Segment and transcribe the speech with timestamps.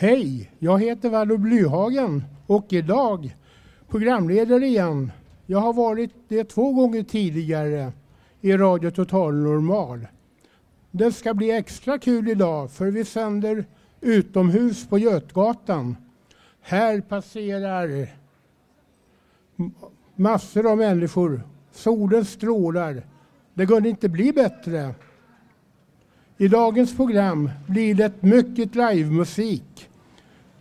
[0.00, 3.36] Hej, jag heter Vallo Blyhagen och idag
[3.88, 5.12] programledare igen.
[5.46, 7.92] Jag har varit det två gånger tidigare
[8.40, 10.06] i Radio Total Normal.
[10.90, 13.64] Det ska bli extra kul idag för vi sänder
[14.00, 15.96] utomhus på Götgatan.
[16.60, 18.08] Här passerar
[20.14, 21.42] massor av människor.
[21.72, 23.02] Solen strålar.
[23.54, 24.94] Det kunde inte bli bättre.
[26.40, 29.88] I dagens program blir det mycket livemusik.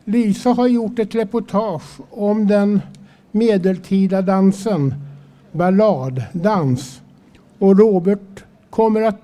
[0.06, 2.81] Lisa har gjort ett reportage om den
[3.31, 4.94] medeltida dansen,
[5.52, 7.02] balladdans.
[7.59, 9.22] Och Robert kommer att,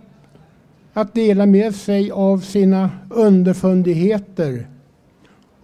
[0.93, 4.67] att dela med sig av sina underfundigheter.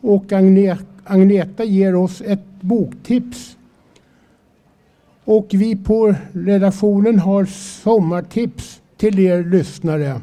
[0.01, 3.57] Och Agne, Agneta ger oss ett boktips.
[5.25, 7.45] Och vi på redaktionen har
[7.83, 10.21] sommartips till er lyssnare.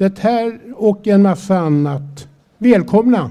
[0.00, 2.28] Det här och en massa annat.
[2.58, 3.30] Välkomna!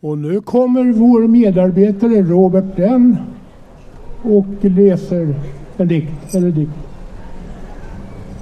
[0.00, 3.16] Och nu kommer vår medarbetare Robert Den
[4.22, 5.34] och läser
[5.76, 6.34] en dikt.
[6.34, 6.72] Eller dikt.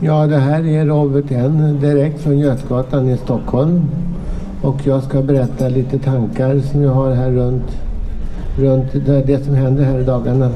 [0.01, 3.81] Ja, det här är Robert N direkt från Götgatan i Stockholm.
[4.63, 7.77] Och jag ska berätta lite tankar som jag har här runt,
[8.59, 10.51] runt det, det som händer här i dagarna.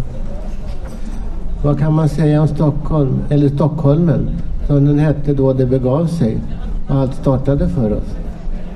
[1.62, 4.28] Vad kan man säga om Stockholm, eller Stockholmen,
[4.66, 6.38] som den hette då det begav sig
[6.88, 8.16] och allt startade för oss?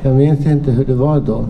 [0.03, 1.45] Jag minns inte hur det var då.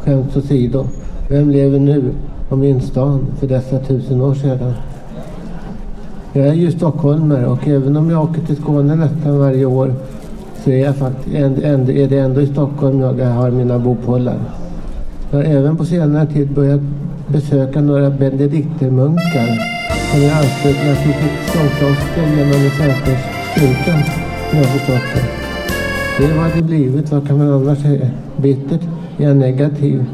[0.00, 0.86] Skämt åsido.
[1.28, 2.12] Vem lever nu
[2.48, 4.72] och minns stan för dessa tusen år sedan?
[6.32, 9.94] Jag är ju stockholmare och även om jag åker till Skåne nästan varje år
[10.64, 14.38] så är, jag faktiskt, ändå, är det ändå i Stockholm jag har mina bopålar.
[15.30, 16.80] Jag har även på senare tid börjat
[17.28, 19.75] besöka några benediktermunkar
[20.16, 23.10] som är anslutna till sitt genom den svenska
[23.54, 24.02] kyrkan,
[24.50, 25.24] som jag förstått det.
[26.18, 28.10] Det är vad det blivit, vad kan man annars säga?
[28.36, 28.80] Bittert,
[29.18, 30.04] är jag negativ?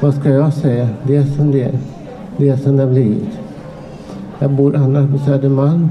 [0.00, 0.88] Vad ska jag säga?
[1.02, 1.78] Det är som det är.
[2.36, 3.28] Det är som det har blivit.
[4.38, 5.88] Jag bor annars på Södermalm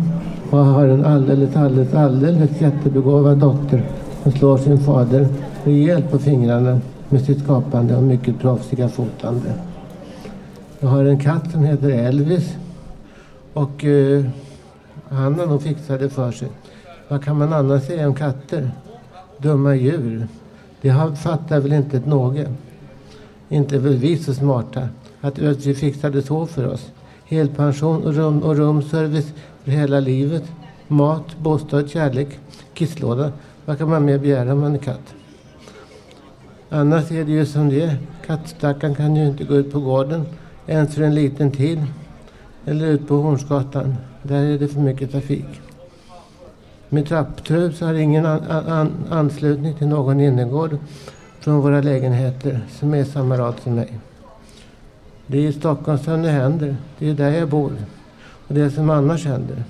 [0.50, 3.84] och har en alldeles, alldeles, alldeles jättebegåvad dotter
[4.24, 5.28] som slår sin fader
[5.64, 6.80] rejält på fingrarna
[7.10, 9.54] med sitt skapande och mycket proffsiga fotande.
[10.80, 12.56] Jag har en katt som heter Elvis
[13.56, 14.26] och eh,
[15.10, 16.48] han har nog fixat det för sig.
[17.08, 18.72] Vad kan man annars säga om katter?
[19.38, 20.28] Dumma djur.
[20.82, 22.58] Det har, fattar väl inte någon.
[23.50, 24.90] Inte väl vi så smarta
[25.22, 26.92] att vi fixade så för oss.
[27.26, 29.34] Helpension och, rum, och rumservice
[29.64, 30.44] för hela livet.
[30.88, 32.40] Mat, bostad, kärlek,
[32.74, 33.32] kisslåda.
[33.66, 35.16] Vad kan man mer begära om man är katt?
[36.70, 37.98] Annars är det ju som det är.
[38.26, 40.26] Kattstackaren kan ju inte gå ut på gården
[40.68, 41.82] ens för en liten tid.
[42.66, 43.96] Eller ut på Hornsgatan.
[44.24, 45.62] Där är det för mycket trafik.
[46.90, 50.78] Med trapptrus har ingen an, an, anslutning till någon innergård
[51.40, 54.00] från våra lägenheter som är samma rad som mig.
[55.28, 56.76] Det är i Stockholm som det händer.
[57.00, 57.72] Det är där jag bor.
[58.48, 59.64] Och det som annars händer?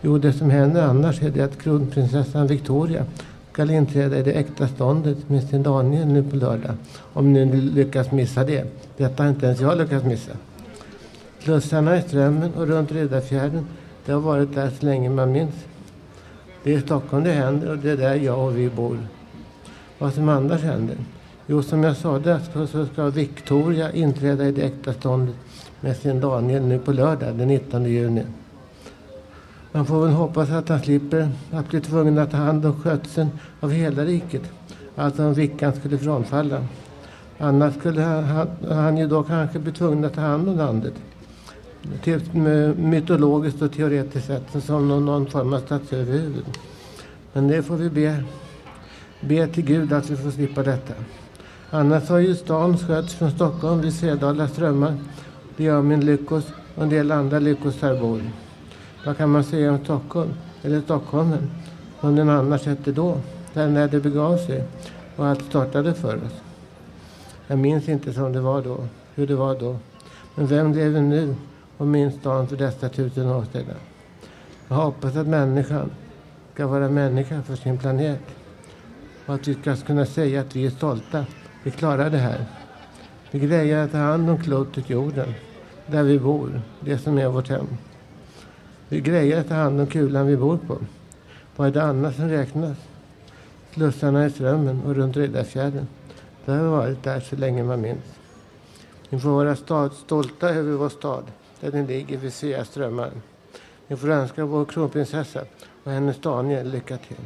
[0.00, 3.04] Jo, det som händer annars är det att kronprinsessan Victoria
[3.52, 6.74] ska inträda i det äkta ståndet med sin Daniel nu på lördag.
[7.12, 8.64] Om ni lyckas missa det.
[8.96, 10.32] Detta har inte ens jag lyckats missa.
[11.40, 13.66] Slussarna i Strömmen och runt Riddarfjärden,
[14.04, 15.54] det har varit där så länge man minns.
[16.62, 18.98] Det är i Stockholm det händer och det är där jag och vi bor.
[19.98, 20.96] Vad som annars händer?
[21.46, 25.34] Jo, som jag sa där så ska Victoria inträda i det äkta ståndet
[25.80, 28.24] med sin Daniel nu på lördag den 19 juni.
[29.72, 33.30] Man får väl hoppas att han slipper att bli tvungen att ta hand om skötseln
[33.60, 34.42] av hela riket.
[34.96, 36.64] Alltså om Vickan skulle frånfalla.
[37.38, 40.94] Annars skulle han, han, han ju då kanske bli tvungen att ta hand om landet
[42.76, 46.44] mytologiskt och teoretiskt sett som någon, någon form av statsöverhuvud.
[47.32, 48.24] Men det får vi be,
[49.20, 50.94] be till Gud att vi får slippa detta.
[51.70, 54.96] Annars har ju stan skötts från Stockholm vid Svedala strömmar.
[55.56, 56.44] Det gör min Lyckos
[56.74, 58.22] och en del andra Lyckosar bor.
[59.06, 60.30] Vad kan man säga om Stockholm,
[60.62, 61.50] eller stockholmen,
[62.00, 63.16] som den annars hette då,
[63.54, 64.64] där när det begav sig
[65.16, 66.40] och allt startade för oss?
[67.46, 68.78] Jag minns inte som det var då,
[69.14, 69.76] hur det var då.
[70.34, 71.34] Men vem lever nu
[71.80, 73.76] och minns stan för dessa tusen år sedan?
[74.68, 75.90] Jag hoppas att människan
[76.54, 78.20] ska vara människa för sin planet
[79.26, 81.26] och att vi ska kunna säga att vi är stolta.
[81.62, 82.44] Vi klarar det här.
[83.30, 85.34] Vi grejer att ta hand om klotet jorden,
[85.86, 87.66] där vi bor, det som är vårt hem.
[88.88, 90.78] Vi grejer att ta hand om kulan vi bor på.
[91.56, 92.78] Vad är det annat som räknas?
[93.74, 95.86] Slussarna i Strömmen och runt Riddarfjärden.
[96.44, 98.18] Det har vi varit där så länge man minns.
[99.08, 101.24] Vi får vara stad, stolta över vår stad,
[101.60, 103.10] där den ligger vid Svea strömmar.
[103.86, 105.44] Ni får önska vår kronprinsessa
[105.84, 107.16] och hennes Daniel lycka till.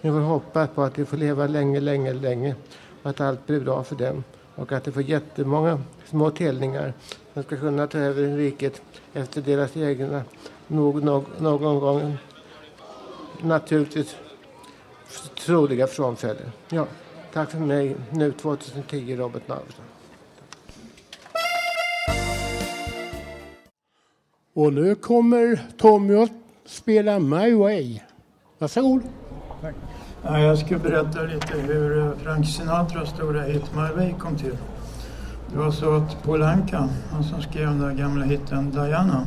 [0.00, 2.54] Ni får hoppas på att de får leva länge, länge, länge
[3.02, 4.24] och att allt blir bra för dem
[4.54, 6.92] och att de får jättemånga små telningar
[7.34, 8.82] som ska kunna ta över riket
[9.12, 10.22] efter deras egna
[10.66, 12.16] nog, nog, någon gång
[13.42, 14.16] naturligtvis
[15.46, 16.52] troliga frånfälle.
[16.68, 16.86] Ja,
[17.32, 19.84] tack för mig nu 2010 Robert Naversson.
[24.58, 26.30] Och nu kommer Tommy att
[26.66, 28.00] spela My Way.
[28.58, 29.02] Varsågod.
[29.60, 29.74] Tack.
[30.22, 34.56] Ja, jag ska berätta lite hur eh, Frank Sinatras stora hit My Way kom till.
[35.52, 39.26] Det var så att Paul Anka, han som skrev den där gamla hitten Diana,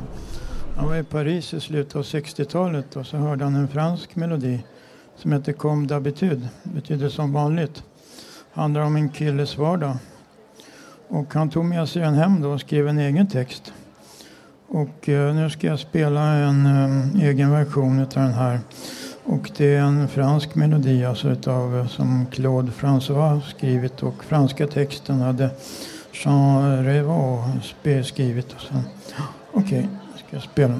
[0.75, 4.59] han var i Paris i slutet av 60-talet och så hörde han en fransk melodi
[5.15, 7.83] som heter Comme d'habitude, betyder som vanligt.
[8.53, 9.97] Handlar om en killes vardag.
[11.07, 13.73] Och han tog med sig den hem då och skrev en egen text.
[14.73, 18.59] Och eh, nu ska jag spela en eh, egen version av den här.
[19.23, 24.67] Och det är en fransk melodi alltså utav, eh, som Claude François skrivit och franska
[24.67, 25.49] texten hade
[26.11, 28.53] Jean Revaux skrivit.
[28.53, 28.73] Alltså.
[29.51, 29.87] Okej, okay,
[30.27, 30.79] ska jag spela.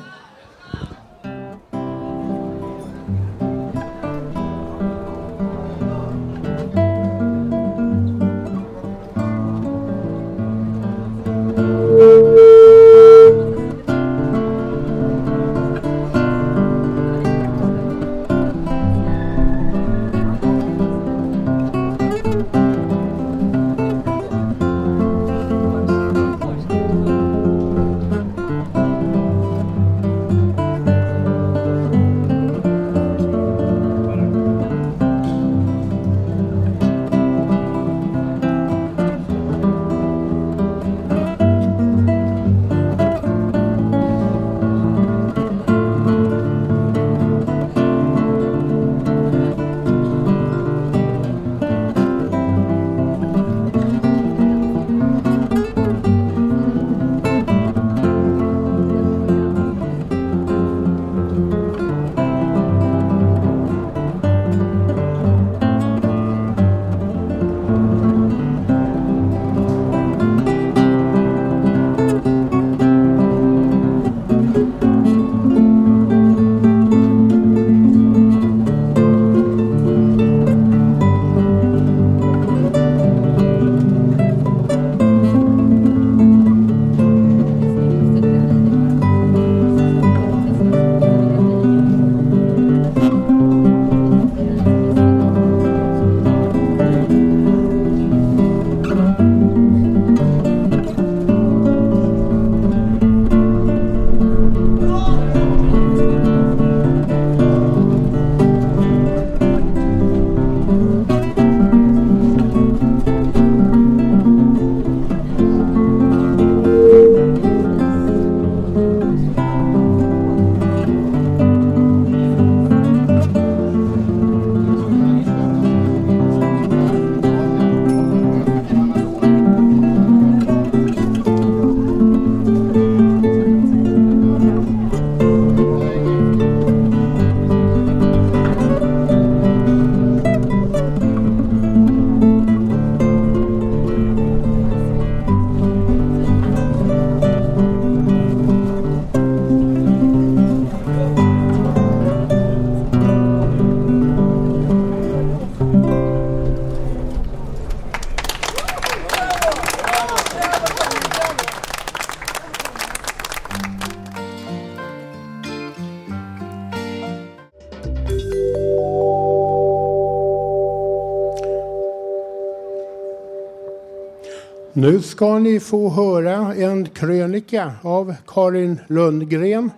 [174.74, 179.72] Nu ska ni få höra en krönika av Karin Lundgren.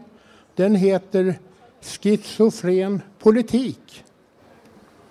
[0.55, 1.39] Den heter
[1.81, 4.03] Schizofren politik.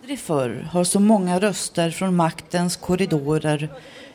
[0.01, 3.73] Aldrig förr har så många röster från maktens korridorer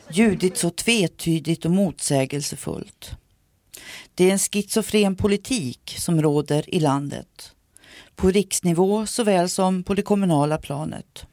[0.09, 3.11] ljudit så tvetydigt och motsägelsefullt.
[4.15, 7.51] Det är en schizofren politik som råder i landet.
[8.15, 11.25] På riksnivå såväl som på det kommunala planet.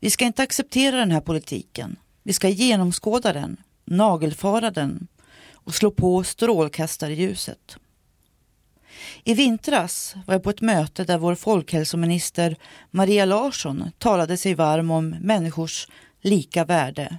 [0.00, 1.96] Vi ska inte acceptera den här politiken.
[2.26, 5.06] Vi ska genomskåda den, nagelfara den
[5.52, 7.76] och slå på strålkastarljuset.
[9.24, 12.56] I vintras var jag på ett möte där vår folkhälsominister
[12.90, 15.88] Maria Larsson talade sig varm om människors
[16.20, 17.18] lika värde.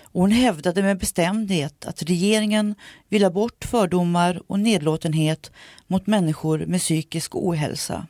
[0.00, 2.74] Och hon hävdade med bestämdhet att regeringen
[3.08, 5.50] vill ha bort fördomar och nedlåtenhet
[5.86, 8.06] mot människor med psykisk ohälsa.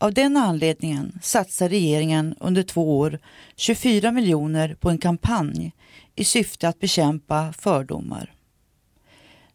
[0.00, 3.18] Av den anledningen satsar regeringen under två år
[3.56, 5.72] 24 miljoner på en kampanj
[6.14, 8.34] i syfte att bekämpa fördomar.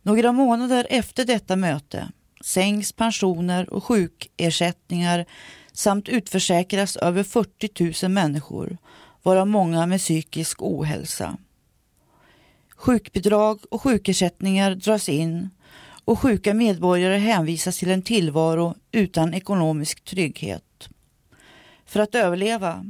[0.02, 5.26] Några månader efter detta möte sänks pensioner och sjukersättningar
[5.74, 8.78] samt utförsäkras över 40 000 människor,
[9.24, 11.38] varav många med psykisk ohälsa.
[12.76, 15.50] Sjukbidrag och sjukersättningar dras in
[16.06, 20.90] och sjuka medborgare hänvisas till en tillvaro utan ekonomisk trygghet.
[21.86, 22.86] För att överleva,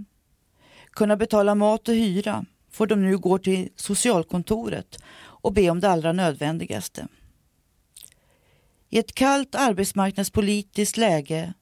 [0.92, 5.90] kunna betala mat och hyra får de nu gå till socialkontoret och be om det
[5.90, 7.08] allra nödvändigaste.
[8.90, 11.54] I ett kallt arbetsmarknadspolitiskt läge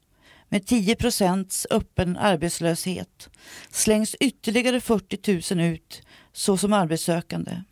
[0.50, 3.30] med 10 procents öppen arbetslöshet
[3.70, 6.02] slängs ytterligare 40 000 ut
[6.34, 7.64] såsom arbetssökande.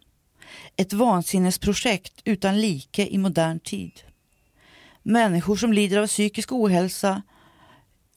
[0.75, 3.91] Ett vansinnesprojekt utan like i modern tid.
[5.03, 7.21] Människor som lider av psykisk ohälsa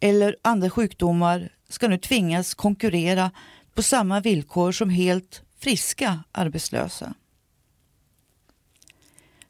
[0.00, 3.30] eller andra sjukdomar ska nu tvingas konkurrera
[3.74, 7.14] på samma villkor som helt friska arbetslösa.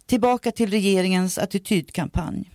[0.06, 2.51] Tillbaka till regeringens attitydkampanj.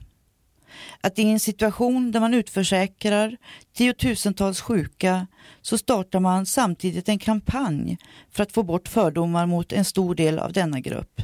[1.01, 3.37] Att i en situation där man utförsäkrar
[3.73, 5.27] tiotusentals sjuka
[5.61, 7.97] så startar man samtidigt en kampanj
[8.31, 11.21] för att få bort fördomar mot en stor del av denna grupp.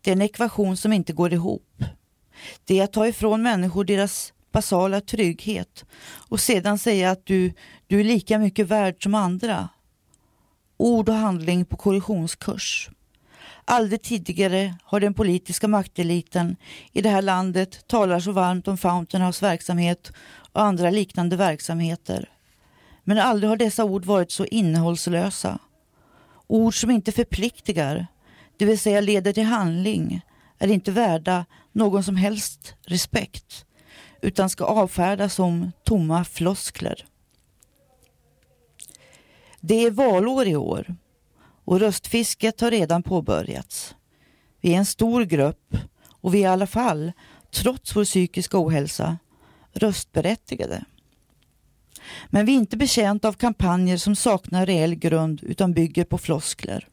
[0.00, 1.84] Det är en ekvation som inte går ihop.
[2.64, 5.84] Det är att ta ifrån människor deras basala trygghet
[6.28, 7.52] och sedan säga att du,
[7.86, 9.68] du är lika mycket värd som andra.
[10.76, 12.90] Ord och handling på kollisionskurs.
[13.72, 16.56] Aldrig tidigare har den politiska makteliten
[16.92, 20.12] i det här landet talat så varmt om Fountain House verksamhet
[20.52, 22.28] och andra liknande verksamheter.
[23.04, 25.58] Men aldrig har dessa ord varit så innehållslösa.
[26.46, 28.06] Ord som inte förpliktigar,
[28.56, 30.20] det vill säga leder till handling,
[30.58, 33.64] är inte värda någon som helst respekt
[34.22, 37.06] utan ska avfärdas som tomma floskler.
[39.60, 40.96] Det är valår i år
[41.70, 43.94] och röstfisket har redan påbörjats.
[44.60, 45.76] Vi är en stor grupp
[46.10, 47.12] och vi är i alla fall,
[47.50, 49.18] trots vår psykiska ohälsa,
[49.72, 50.84] röstberättigade.
[52.26, 56.88] Men vi är inte betjänta av kampanjer som saknar reell grund utan bygger på floskler.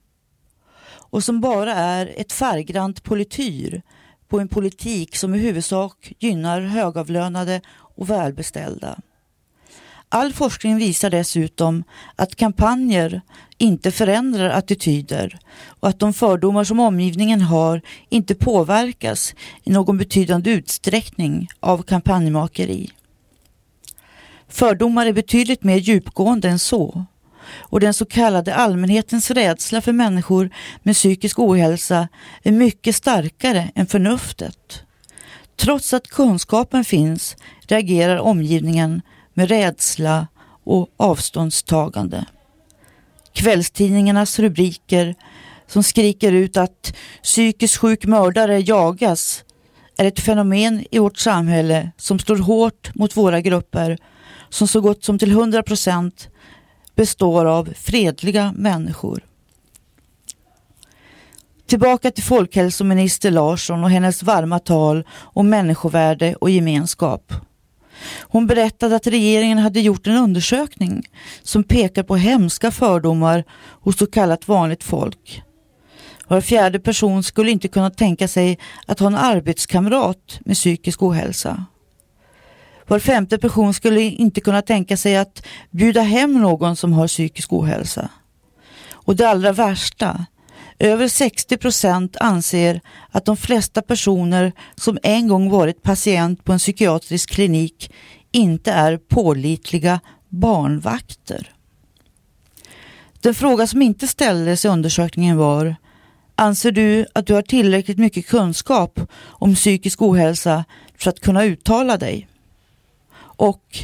[0.87, 3.81] Och som bara är ett färggrant polityr
[4.27, 8.99] på en politik som i huvudsak gynnar högavlönade och välbeställda.
[10.09, 11.83] All forskning visar dessutom
[12.15, 13.21] att kampanjer
[13.57, 15.39] inte förändrar attityder
[15.79, 22.91] och att de fördomar som omgivningen har inte påverkas i någon betydande utsträckning av kampanjmakeri.
[24.47, 27.05] Fördomar är betydligt mer djupgående än så
[27.55, 30.49] och den så kallade allmänhetens rädsla för människor
[30.83, 32.07] med psykisk ohälsa
[32.43, 34.83] är mycket starkare än förnuftet.
[35.55, 37.35] Trots att kunskapen finns
[37.67, 39.01] reagerar omgivningen
[39.37, 40.27] med rädsla
[40.63, 42.25] och avståndstagande.
[43.33, 45.15] Kvällstidningarnas rubriker
[45.67, 49.43] som skriker ut att psykiskt sjuk mördare jagas
[49.97, 53.97] är ett fenomen i vårt samhälle som slår hårt mot våra grupper
[54.49, 56.29] som så gott som till 100 procent
[56.95, 59.23] består av fredliga människor.
[61.67, 67.33] Tillbaka till folkhälsominister Larsson och hennes varma tal om människovärde och gemenskap.
[68.21, 71.03] Hon berättade att regeringen hade gjort en undersökning
[71.43, 73.43] som pekar på hemska fördomar
[73.81, 75.41] hos så kallat vanligt folk.
[76.27, 81.65] Var fjärde person skulle inte kunna tänka sig att ha en arbetskamrat med psykisk ohälsa.
[82.87, 87.53] Var femte person skulle inte kunna tänka sig att bjuda hem någon som har psykisk
[87.53, 88.09] ohälsa.
[88.93, 90.25] Och det allra värsta,
[90.79, 92.81] över 60 procent anser
[93.11, 97.91] att de flesta personer som en gång varit patient på en psykiatrisk klinik
[98.31, 101.53] inte är pålitliga barnvakter.
[103.21, 105.75] Den fråga som inte ställdes i undersökningen var
[106.39, 110.65] Anser du att du har tillräckligt mycket kunskap om psykisk ohälsa
[110.97, 112.27] för att kunna uttala dig?
[113.19, 113.79] Och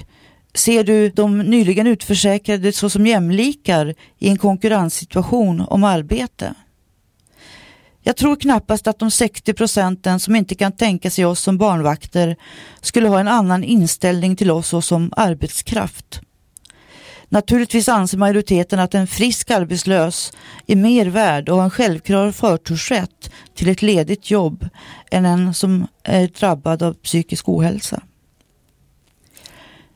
[0.53, 6.53] ser du de nyligen utförsäkrade såsom jämlikar i en konkurrenssituation om arbete?
[8.05, 12.36] Jag tror knappast att de 60 procenten som inte kan tänka sig oss som barnvakter
[12.81, 16.22] skulle ha en annan inställning till oss som arbetskraft.
[17.29, 20.33] Naturligtvis anser majoriteten att en frisk arbetslös
[20.67, 24.69] är mer värd och har en självklar förtursrätt till ett ledigt jobb
[25.12, 28.03] än en som är drabbad av psykisk ohälsa.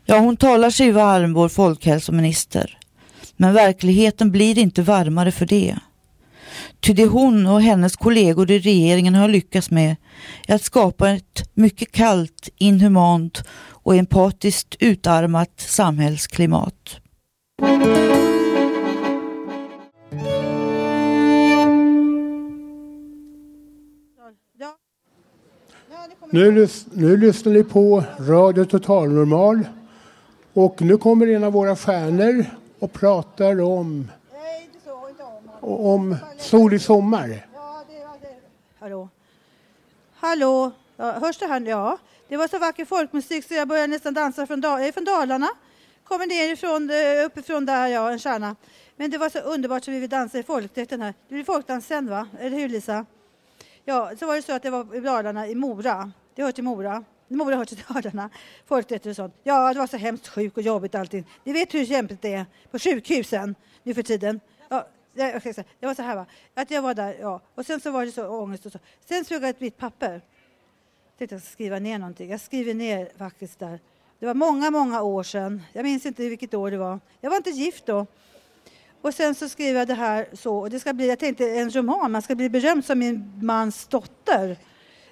[0.06, 2.78] Ja, hon talar sig varm, vår folkhälsominister.
[3.36, 5.76] Men verkligheten blir inte varmare för det.
[6.80, 9.96] Ty det hon och hennes kollegor i regeringen har lyckats med.
[10.48, 17.00] Är att skapa ett mycket kallt, inhumant och empatiskt utarmat samhällsklimat.
[26.32, 29.68] Nu, nu lyssnar ni på Radio Total Normal.
[30.54, 32.46] Och nu kommer en av våra stjärnor
[32.80, 34.08] och pratar om,
[35.68, 37.46] om solig sommar.
[38.80, 39.10] Hallå?
[40.16, 40.72] Hallå?
[40.98, 41.62] Ja, hörs det här?
[41.62, 41.98] Ja.
[42.28, 45.06] Det var så vacker folkmusik så jag började nästan dansa från, jag är eh, från
[45.06, 45.50] Dalarna.
[46.04, 48.56] Kommer nerifrån, ifrån, uppifrån där, ja, en stjärna.
[48.96, 51.14] Men det var så underbart så vi vill dansa i folkdräkten här.
[51.28, 52.28] Det blir folkdans sen va?
[52.40, 53.06] Eller hur Lisa?
[53.86, 56.12] Ja, så var det så att det var i Dalarna, i Mora.
[56.36, 57.04] Det hör till Mora.
[57.28, 58.30] Mora hör till Dalarna.
[58.66, 59.36] Folkrätter och sånt.
[59.44, 61.28] Ja, det var så hemskt sjukt och jobbigt allting.
[61.44, 64.40] Ni vet hur kämpigt det är på sjukhusen nu för tiden.
[65.18, 67.42] Ja, det var så här va, att jag var där, ja.
[67.56, 68.80] Och sen så var det så ångest och så.
[69.06, 70.22] Sen såg jag ett vitt papper.
[71.18, 72.30] Tänkte jag ska skriva ner någonting.
[72.30, 73.80] Jag skriver ner faktiskt där.
[74.20, 75.64] Det var många, många år sedan.
[75.74, 77.00] Jag minns inte vilket år det var.
[77.22, 78.06] Jag var inte gift då.
[79.02, 80.58] Och sen så skrev jag det här så.
[80.58, 83.88] Och det ska bli, jag tänkte en roman, man ska bli berömd som min mans
[83.88, 84.58] dotter.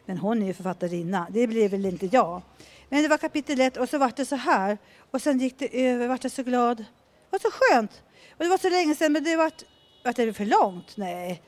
[0.05, 2.41] Men hon är ju författarinna, det blir väl inte jag.
[2.89, 4.77] Men det var kapitel ett och så var det så här.
[5.11, 6.77] Och sen gick det över, vart jag så glad.
[6.77, 6.85] Det
[7.29, 8.03] var så skönt.
[8.37, 9.63] Och det var så länge sedan, men det vart,
[10.09, 10.97] att det för långt?
[10.97, 11.41] Nej.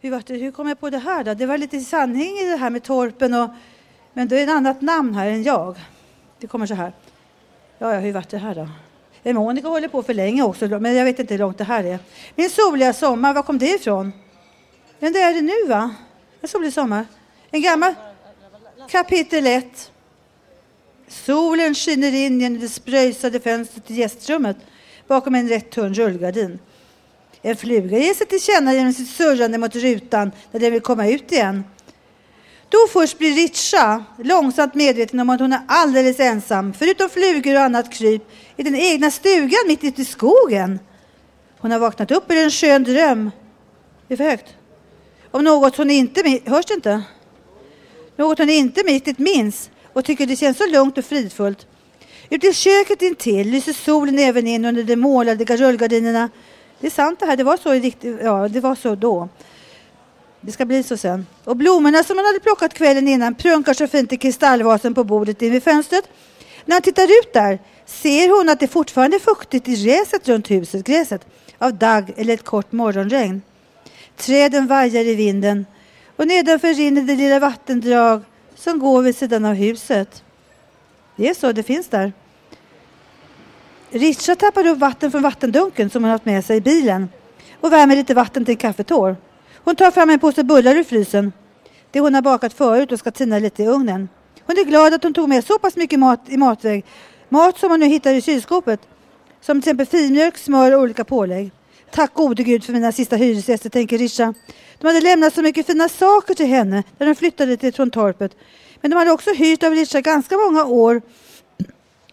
[0.00, 1.34] Hur, det, hur kom jag på det här då?
[1.34, 3.50] Det var lite sanning i det här med torpen och
[4.16, 5.76] men det är ett annat namn här än jag.
[6.38, 6.92] Det kommer så här.
[7.78, 8.68] Ja, ja hur vart det här då?
[9.22, 11.84] Eh, Monica håller på för länge också, men jag vet inte hur långt det här
[11.84, 11.98] är.
[12.34, 14.12] Min soliga sommar, var kom det ifrån?
[14.98, 15.94] Men det är det nu va?
[16.40, 17.06] En solig sommar.
[17.50, 17.94] En gammal...
[18.90, 19.92] Kapitel 1.
[21.08, 24.56] Solen skiner in genom det spröjsade fönstret i gästrummet
[25.06, 26.58] bakom en rätt tunn rullgardin.
[27.46, 31.08] En fluga ger sig till känna genom sitt surrande mot rutan när den vill komma
[31.08, 31.64] ut igen.
[32.68, 37.60] Då först blir Richa långsamt medveten om att hon är alldeles ensam, förutom flugor och
[37.60, 38.22] annat kryp,
[38.56, 40.78] i den egna stugan mitt ute i skogen.
[41.58, 43.30] Hon har vaknat upp ur en skön dröm.
[44.08, 44.54] Det är för högt.
[45.30, 46.40] Om något hon inte...
[46.44, 47.02] Hörs det inte?
[48.16, 51.66] Något hon inte riktigt minns och tycker det känns så lugnt och fridfullt.
[52.30, 56.30] Ute i köket intill lyser solen även in under de målade rullgardinerna.
[56.80, 59.28] Det är sant det här, det var så, riktigt, ja, det var så då.
[60.40, 61.26] Det ska bli så sen.
[61.44, 65.42] Och blommorna som han hade plockat kvällen innan prunkar så fint i kristallvasen på bordet
[65.42, 66.08] invid fönstret.
[66.64, 70.50] När han tittar ut där ser hon att det fortfarande är fuktigt i gräset runt
[70.50, 71.26] huset, gräset
[71.58, 73.42] av dagg eller ett kort morgonregn.
[74.16, 75.66] Träden vajar i vinden
[76.16, 78.22] och nedanför rinner det lilla vattendrag
[78.54, 80.22] som går vid sidan av huset.
[81.16, 82.12] Det är så, det finns där.
[83.90, 87.08] Richard tappar upp vatten från vattendunken som hon haft med sig i bilen
[87.60, 89.16] och värmer lite vatten till kaffetår.
[89.64, 91.32] Hon tar fram en påse bullar ur frysen.
[91.90, 94.08] Det hon har bakat förut och ska tina lite i ugnen.
[94.46, 96.84] Hon är glad att hon tog med så pass mycket mat i matväg.
[97.28, 98.80] Mat som hon nu hittar i kylskåpet.
[99.40, 101.50] Som till exempel filmjölk, smör och olika pålägg.
[101.90, 104.34] Tack gode gud för mina sista hyresgäster, tänker Risha.
[104.78, 108.36] De hade lämnat så mycket fina saker till henne när de flyttade till från torpet.
[108.80, 111.02] Men de hade också hyrt av Risha ganska många år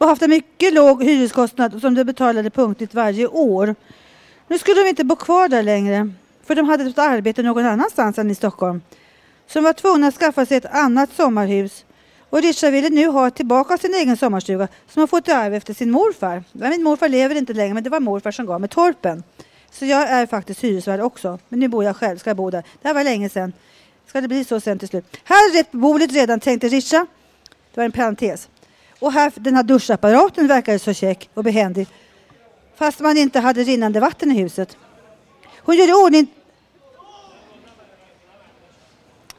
[0.04, 3.76] och haft en mycket låg hyreskostnad som de betalade punktligt varje år.
[4.48, 6.10] Nu skulle de inte bo kvar där längre,
[6.44, 8.82] för de hade ett arbete någon annanstans än i Stockholm.
[9.48, 11.86] Så de var tvungna att skaffa sig ett annat sommarhus.
[12.30, 15.74] Och Risha ville nu ha tillbaka sin egen sommarstuga som hon fått i arv efter
[15.74, 16.44] sin morfar.
[16.52, 19.24] Min morfar lever inte längre, men det var morfar som gav mig torpen.
[19.72, 21.40] Så jag är faktiskt hyresvärd också.
[21.50, 22.64] Men nu bor jag själv, ska jag bo där.
[22.82, 23.54] Det här var länge sedan.
[24.08, 25.06] Ska det bli så sen till slut?
[25.24, 27.08] Här är rätt bordet redan, tänkte Risha.
[27.74, 28.48] Det var en parentes.
[29.04, 31.88] Och här, den här duschapparaten verkade så käck och behändig.
[32.76, 34.78] Fast man inte hade rinnande vatten i huset.
[35.58, 36.28] Hon gör i ordning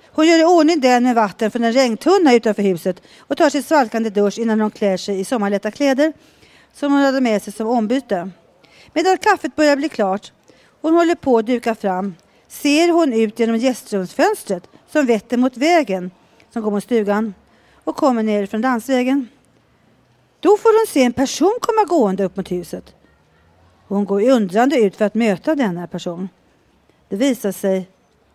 [0.07, 3.67] hon gör i ordning den med vatten från en regntunna utanför huset och tar sitt
[3.67, 6.13] svalkande dusch innan hon klär sig i sommarlätta kläder
[6.73, 8.31] som hon hade med sig som ombyte.
[8.93, 10.33] Medan kaffet börjar bli klart
[10.81, 12.15] Hon håller på att duka fram.
[12.49, 16.11] Ser hon ut genom gästrumsfönstret som vetter mot vägen
[16.53, 17.35] som går mot stugan
[17.85, 19.29] och kommer ner från landsvägen.
[20.45, 22.95] Då får hon se en person komma gående upp mot huset.
[23.89, 26.29] Hon går undrande ut för att möta denna person.
[27.09, 27.89] Det visar sig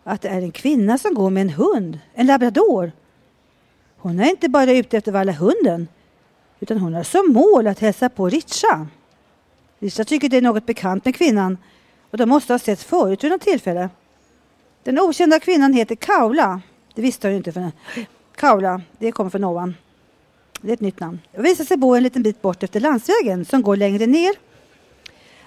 [0.04, 2.92] att det är en kvinna som går med en hund, en labrador.
[3.96, 5.88] Hon är inte bara ute efter att valla hunden
[6.60, 8.86] utan hon har som mål att hälsa på Richa.
[9.78, 11.58] Richa tycker det är något bekant med kvinnan
[12.10, 13.90] och de måste ha setts förut vid något tillfälle.
[14.82, 16.60] Den okända kvinnan heter Kaula.
[16.94, 17.52] Det visste hon inte.
[17.52, 17.70] För
[18.36, 19.74] Kaula, det kommer från ovan.
[20.62, 21.20] Det är ett nytt namn.
[21.36, 24.32] Och visar sig bo en liten bit bort efter landsvägen som går längre ner.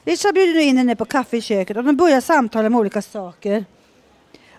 [0.04, 3.02] Richard bjuder nu in henne på kaffe i köket och de börjar samtala om olika
[3.02, 3.66] saker.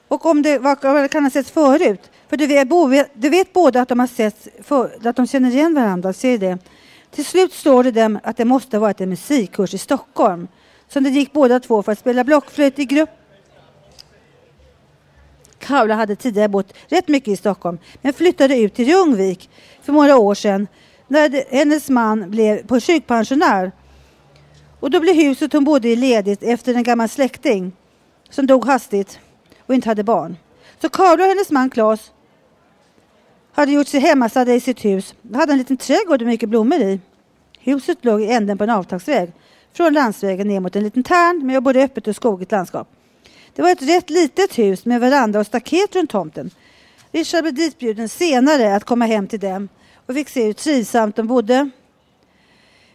[0.08, 2.10] Och om det, vad, kan ha setts förut?
[2.28, 5.74] För du vet, du vet båda att de har setts, för, att de känner igen
[5.74, 6.12] varandra.
[6.12, 6.58] Ser det?
[7.10, 10.48] Till slut slår det dem att det måste ha varit en musikkurs i Stockholm
[10.88, 13.10] som de gick båda två för att spela blockflöjt i grupp.
[15.58, 19.50] Kaula hade tidigare bott rätt mycket i Stockholm men flyttade ut till Ljungvik
[19.84, 20.68] för några år sedan
[21.08, 23.72] när hennes man blev på sjukpensionär.
[24.80, 27.72] Och då blev huset hon bodde i ledigt efter en gammal släkting
[28.30, 29.18] som dog hastigt
[29.66, 30.36] och inte hade barn.
[30.80, 32.12] Så Karl och hennes man Claes
[33.52, 35.14] hade gjort sig hemmastadda i sitt hus.
[35.22, 37.00] De hade en liten trädgård med mycket blommor i.
[37.58, 39.32] Huset låg i änden på en avtagsväg
[39.72, 42.88] från landsvägen ner mot en liten tärn med både öppet och skogigt landskap.
[43.54, 46.50] Det var ett rätt litet hus med veranda och staket runt tomten.
[47.14, 49.68] Richard blev ditbjuden senare att komma hem till dem
[50.06, 51.70] och fick se hur trivsamt de bodde.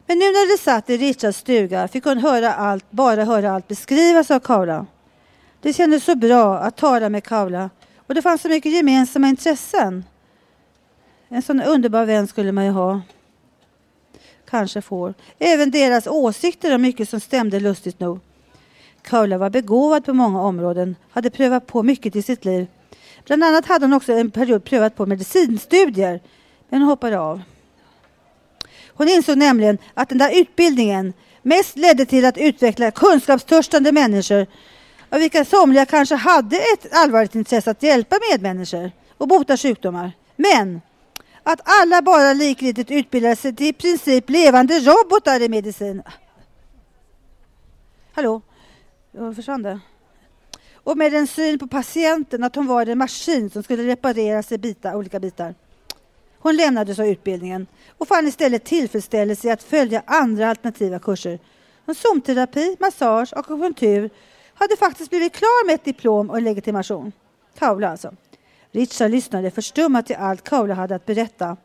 [0.06, 3.68] Men nu när de satt i Richards stuga fick hon höra allt, bara höra allt
[3.68, 4.86] beskrivas av Kaula.
[5.62, 10.06] Det kändes så bra att tala med Kaula och det fanns så mycket gemensamma intressen.
[11.30, 13.02] En sån underbar vän skulle man ju ha.
[14.50, 15.14] Kanske får.
[15.40, 18.20] Även deras åsikter om mycket som stämde lustigt nog.
[19.02, 22.68] Kaula var begåvad på många områden, hade prövat på mycket i sitt liv.
[23.26, 26.22] Bland annat hade hon också en period prövat på medicinstudier,
[26.70, 27.42] men hon hoppade av.
[28.88, 34.48] Hon insåg nämligen att den där utbildningen mest ledde till att utveckla kunskapstörstande människor
[35.10, 40.12] av vilka somliga kanske hade ett allvarligt intresse att hjälpa medmänniskor och bota sjukdomar.
[40.36, 40.82] Men
[41.44, 46.04] att alla bara likgiltigt utbildade sig till i princip levande robotar i medicin.
[48.14, 48.42] Hallå?
[49.12, 49.80] Jag försvann det.
[50.89, 54.58] Och med en syn på patienten att hon var en maskin som skulle repareras i
[54.58, 55.56] bitar, olika bitar.
[56.39, 61.39] Hon lämnade så utbildningen och fann istället tillfredsställelse i att följa andra alternativa kurser.
[61.86, 64.10] Som zoomterapi, massage och akupunktur
[64.54, 67.12] hade faktiskt blivit klar med ett diplom och en legitimation.
[67.60, 68.13] Kaula alltså.
[68.71, 71.58] Richard lyssnade förstummat till allt Kaula hade att berätta.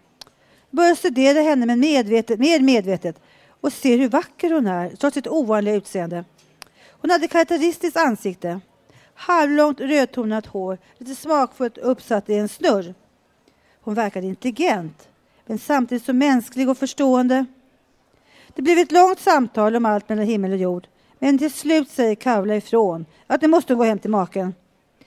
[0.71, 3.21] Började studera henne med medvetet, mer medvetet
[3.61, 6.25] och ser hur vacker hon är trots sitt ovanliga utseende.
[6.91, 8.61] Hon hade karaktäristiskt ansikte,
[9.15, 12.95] halvlångt rödtonat hår, lite smakfullt uppsatt i en snurr.
[13.81, 15.09] Hon verkade intelligent,
[15.47, 17.45] men samtidigt så mänsklig och förstående.
[18.55, 20.87] Det blev ett långt samtal om allt mellan himmel och jord,
[21.19, 24.55] men till slut säger Kavla ifrån att nu måste hon gå hem till maken.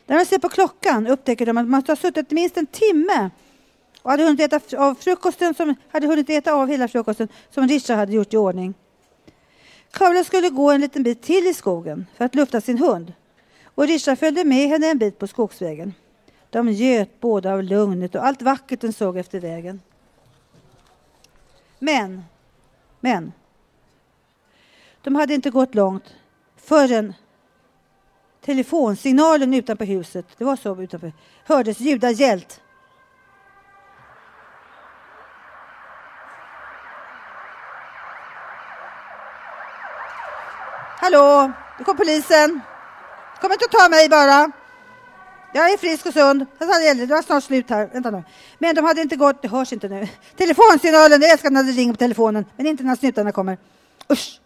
[0.05, 3.29] När de ser på klockan upptäcker de att man måste ha suttit minst en timme
[4.01, 7.97] och hade hunnit äta av frukosten som hade hunnit äta av hela frukosten som Richard
[7.97, 8.73] hade gjort i ordning.
[9.91, 13.13] Kavla skulle gå en liten bit till i skogen för att lufta sin hund
[13.77, 15.93] och Risha följde med henne en bit på skogsvägen.
[16.49, 19.81] De göt båda av lugnet och allt vackert den såg efter vägen.
[21.79, 22.23] Men,
[22.99, 23.33] men,
[25.01, 26.15] de hade inte gått långt
[26.55, 27.13] förrän
[28.41, 31.13] telefonsignalen utanför huset, det var så utanför,
[31.45, 32.61] hördes ljuda gällt.
[40.99, 42.61] Hallå, nu kom polisen.
[43.41, 44.51] Kom inte och ta mig bara.
[45.53, 46.45] Jag är frisk och sund.
[46.59, 47.89] Det var snart slut här.
[47.93, 48.23] Vänta nu.
[48.59, 50.07] Men de hade inte gått, det hörs inte nu.
[50.35, 53.57] Telefonsignalen, jag älskar när det ringer på telefonen, men inte när snutarna kommer.
[54.11, 54.41] Usch!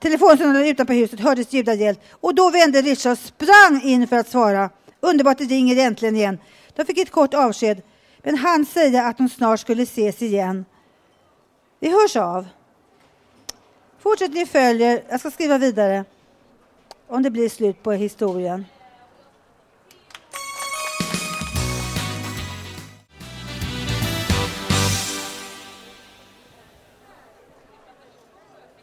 [0.00, 4.28] Telefonsignalen utanför huset hördes ljuda hjälp och då vände Richard och sprang in för att
[4.28, 4.70] svara.
[5.00, 6.38] Underbart, det ringer äntligen igen.
[6.76, 7.82] De fick ett kort avsked,
[8.22, 10.64] men han säger att de snart skulle ses igen.
[11.80, 12.46] Vi hörs av.
[14.02, 15.04] Fortsättning följer.
[15.08, 16.04] Jag ska skriva vidare
[17.08, 18.64] om det blir slut på historien.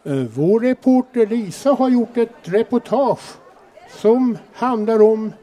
[0.03, 3.37] Eh, vår reporter Lisa har gjort ett reportage
[3.89, 5.33] som handlar om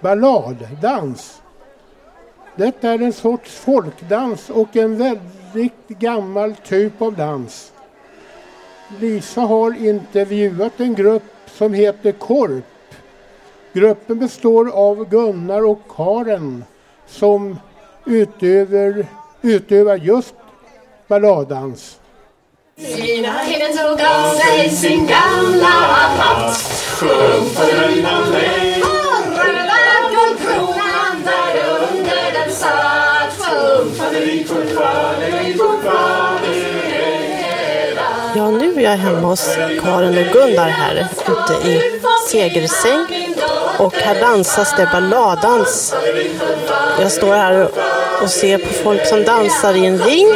[0.00, 1.42] balladdans.
[2.56, 7.72] Detta är en sorts folkdans och en väldigt gammal typ av dans.
[9.00, 12.64] Lisa har intervjuat en grupp som heter Korp.
[13.72, 16.64] Gruppen består av Gunnar och Karen
[17.06, 17.58] som
[18.04, 19.06] utöver,
[19.42, 20.34] utövar just
[21.08, 21.98] balladans.
[22.78, 26.56] Sina himlen tog av sig sin gamla hatt
[26.98, 29.76] Sjung på röjnan mig Och röda
[30.10, 31.54] guldkronan där
[31.90, 35.56] under den satt Sjung faderik faderik
[38.46, 41.80] Ja, nu är jag hemma hos Karin och Gunnar här ute i
[42.28, 43.34] segersäng
[43.78, 45.94] och här dansas det balladans.
[47.00, 47.68] Jag står här
[48.22, 50.26] och ser på folk som dansar i en ring.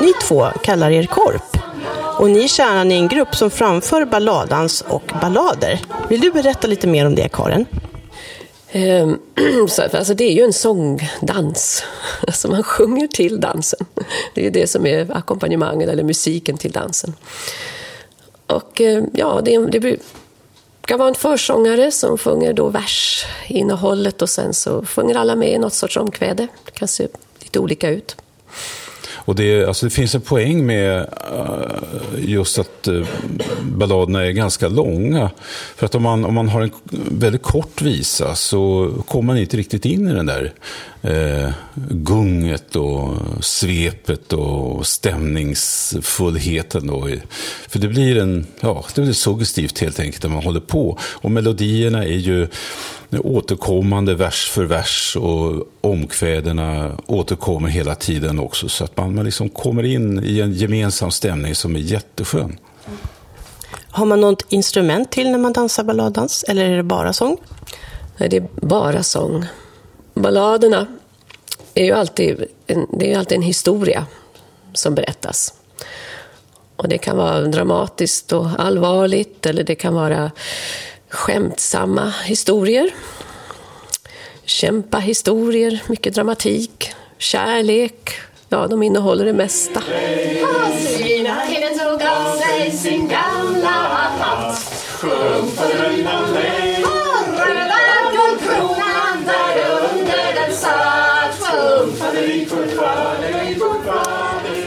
[0.00, 1.58] Ni två kallar er Korp
[2.18, 5.80] och ni är kärnan i en grupp som framför balladans och ballader.
[6.08, 7.66] Vill du berätta lite mer om det, Karin?
[8.72, 9.18] Ehm,
[9.68, 11.84] så, alltså det är ju en sångdans.
[12.26, 13.86] Alltså man sjunger till dansen.
[14.34, 17.14] Det är det som är ackompanjemanget eller musiken till dansen.
[18.46, 19.96] Och ehm, ja, det, det
[20.80, 25.58] kan vara en försångare som sjunger då versinnehållet och sen så sjunger alla med i
[25.58, 26.48] något sorts omkväde.
[26.64, 28.16] Det kan se lite olika ut.
[29.28, 31.06] Och det, alltså det finns en poäng med eh,
[32.18, 33.06] just att eh,
[33.62, 35.30] balladerna är ganska långa.
[35.76, 36.70] För att om man, om man har en
[37.10, 40.52] väldigt kort visa så kommer man inte riktigt in i den där
[41.02, 41.50] eh,
[41.90, 46.86] gunget och svepet och stämningsfullheten.
[46.86, 47.08] Då.
[47.68, 50.98] För det blir, en, ja, det blir suggestivt helt enkelt när man håller på.
[51.02, 52.48] Och melodierna är ju
[53.10, 58.68] återkommande vers för vers och omkvädena återkommer hela tiden också.
[58.68, 62.58] Så att man, man liksom kommer in i en gemensam stämning som är jätteskön.
[63.90, 67.36] Har man något instrument till när man dansar balladans eller är det bara sång?
[68.16, 69.44] Nej, det är bara sång.
[70.14, 70.86] Balladerna
[71.74, 74.06] är ju alltid en, det är alltid en historia
[74.72, 75.54] som berättas.
[76.76, 80.30] Och det kan vara dramatiskt och allvarligt eller det kan vara
[81.10, 82.90] skämtsamma historier.
[84.44, 88.10] Kämpa-historier, mycket dramatik, kärlek.
[88.48, 89.82] Ja, de innehåller det mesta.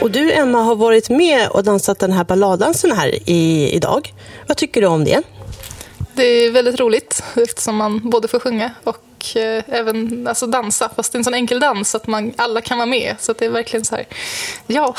[0.00, 4.14] Och du, Emma, har varit med och dansat den här balladdansen här i, idag.
[4.46, 5.22] Vad tycker du om det?
[6.14, 8.96] Det är väldigt roligt eftersom man både får sjunga och
[9.36, 10.90] eh, även alltså, dansa.
[10.96, 13.16] Fast det är en sån enkel dans att man, alla kan vara med.
[13.18, 14.06] Så det är verkligen så här,
[14.66, 14.94] ja.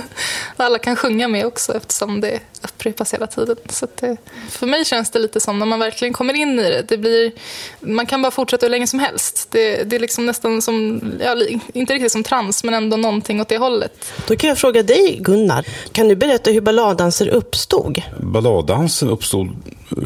[0.56, 3.56] alla kan sjunga med också eftersom det upprepas hela tiden.
[3.68, 4.16] Så det,
[4.48, 6.84] för mig känns det lite som när man verkligen kommer in i det.
[6.88, 7.32] det blir,
[7.80, 9.48] man kan bara fortsätta hur länge som helst.
[9.50, 11.36] Det, det är liksom nästan som, ja,
[11.72, 14.12] inte riktigt som trans men ändå någonting åt det hållet.
[14.26, 18.02] Då kan jag fråga dig Gunnar, kan du berätta hur balladdanser uppstod?
[18.20, 19.48] Balladdansen uppstod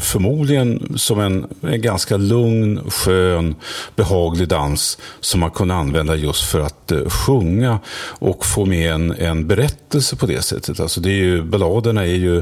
[0.00, 3.49] förmodligen som en, en ganska lugn, skön,
[3.96, 7.78] behaglig dans som man kunde använda just för att eh, sjunga
[8.18, 10.80] och få med en, en berättelse på det sättet.
[10.80, 12.38] Alltså det är ju, balladerna är ju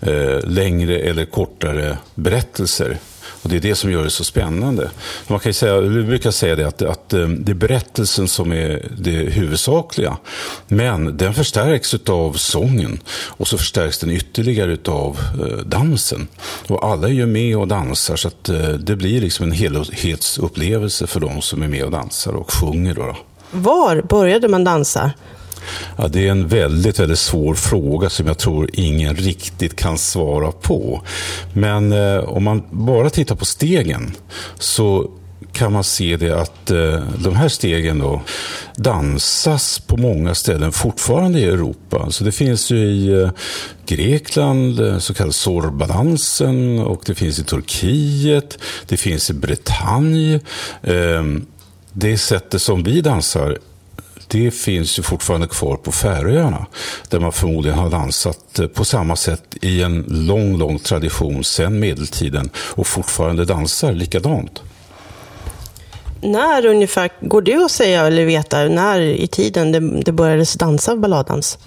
[0.00, 2.98] eh, längre eller kortare berättelser.
[3.42, 4.90] Och Det är det som gör det så spännande.
[5.28, 8.88] Man kan säga, vi brukar säga det att, att eh, det är berättelsen som är
[8.98, 10.16] det huvudsakliga.
[10.68, 16.28] Men den förstärks av sången och så förstärks den ytterligare av eh, dansen.
[16.66, 21.06] Och alla är ju med och dansar så att eh, det blir liksom en helhetsupplevelse
[21.06, 22.94] för de som är med och dansar och sjunger.
[22.94, 23.16] Då, då.
[23.50, 25.12] Var började man dansa?
[25.96, 30.52] Ja, det är en väldigt, väldigt svår fråga som jag tror ingen riktigt kan svara
[30.52, 31.02] på.
[31.52, 34.12] Men eh, om man bara tittar på stegen
[34.58, 35.10] så
[35.52, 38.22] kan man se det att eh, de här stegen då
[38.76, 42.10] dansas på många ställen fortfarande i Europa.
[42.10, 43.30] Så det finns ju i eh,
[43.86, 50.40] Grekland, eh, så kallad Sorbadansen och det finns i Turkiet, det finns i Bretagne.
[50.82, 51.24] Eh,
[51.92, 53.58] det sättet som vi dansar
[54.32, 56.66] det finns ju fortfarande kvar på Färöarna.
[57.08, 61.80] Där man förmodligen har dansat eh, på samma sätt i en lång, lång tradition sedan
[61.80, 64.62] medeltiden och fortfarande dansar likadant.
[66.22, 70.96] När ungefär, går det att säga eller veta när i tiden det, det började dansa
[70.96, 71.58] balladans?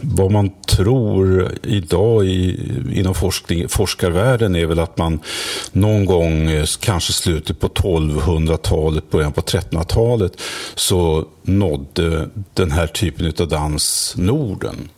[0.00, 5.20] Vad man tror idag i, inom forskning, forskarvärlden är väl att man
[5.72, 10.32] någon gång, eh, kanske slutet på 1200-talet, början på 1300-talet,
[10.74, 14.88] så nådde den här typen av dans Norden.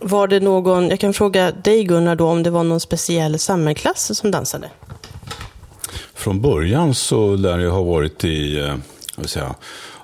[0.00, 4.18] Var det någon, jag kan fråga dig Gunnar då, om det var någon speciell samhällsklass
[4.18, 4.70] som dansade?
[6.14, 8.74] Från början så lär det ha varit i eh,
[9.16, 9.54] vill säga,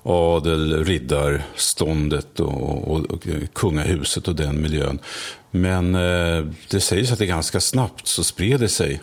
[0.02, 4.98] adel, riddarståndet och, och, och kungahuset och den miljön.
[5.50, 9.00] Men eh, det sägs att det ganska snabbt så spred det sig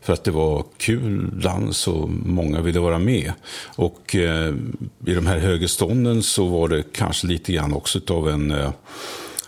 [0.00, 3.32] för att det var kul dans och många ville vara med.
[3.76, 4.54] Och eh,
[5.06, 8.70] i de här högre stånden så var det kanske lite grann också av en eh,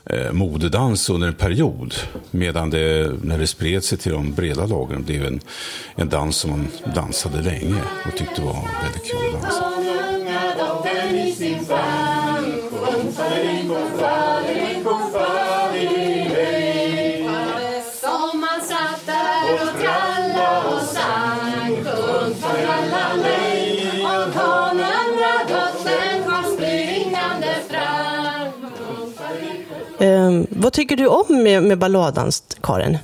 [0.05, 1.95] eh, modedans under en period.
[2.31, 5.41] Medan det, när det spred sig till de breda lagren, blev en,
[5.95, 9.73] en dans som man dansade länge och tyckte var väldigt kul att dansa.
[30.03, 32.99] Eh, vad tycker du om med, med balladdans, Karin?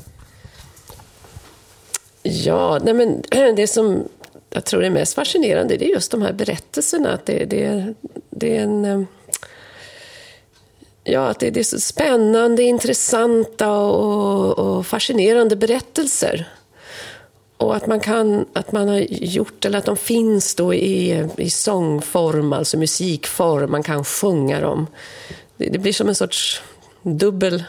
[2.23, 3.23] Ja, nej men
[3.57, 4.09] det som
[4.51, 7.13] jag tror är mest fascinerande det är just de här berättelserna.
[7.13, 7.95] Att det, det,
[8.31, 8.85] det är en...
[8.85, 9.07] Ehm,
[11.05, 16.49] ja, att det, det är så spännande, intressanta och, och fascinerande berättelser.
[17.57, 21.51] Och att man, kan, att man har gjort, eller att de finns då i, i
[21.51, 24.87] sångform, alltså musikform, man kan sjunga dem.
[25.57, 26.63] Det, det blir som en sorts
[27.03, 27.65] dubbel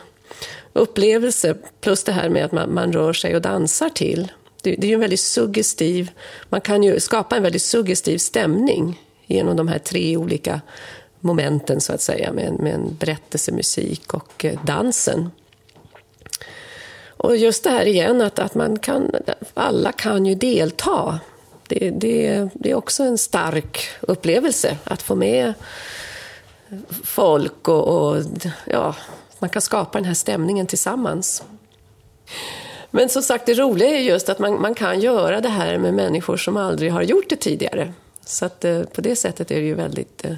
[0.73, 4.31] upplevelse, plus det här med att man, man rör sig och dansar till.
[4.61, 6.11] Det, det är ju en väldigt suggestiv,
[6.49, 10.61] man kan ju skapa en väldigt suggestiv stämning genom de här tre olika
[11.19, 15.31] momenten så att säga, med, en- med en berättelse, musik och eh, dansen.
[17.07, 19.11] Och just det här igen att, att man kan,
[19.53, 21.19] alla kan ju delta.
[21.67, 25.53] Det, det, det är också en stark upplevelse att få med
[27.03, 28.23] folk och, och
[28.65, 28.95] ja,
[29.39, 31.43] man kan skapa den här stämningen tillsammans.
[32.91, 35.93] Men som sagt, det roliga är just att man, man kan göra det här med
[35.93, 37.93] människor som aldrig har gjort det tidigare.
[38.25, 40.35] Så att eh, på det sättet är det ju väldigt eh,